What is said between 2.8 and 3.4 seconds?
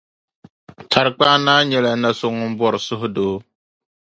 suhudoo.